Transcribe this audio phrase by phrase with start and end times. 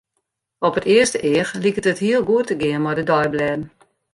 [0.67, 3.61] Op it earste each liket it heel goed te gean mei de deiblêden.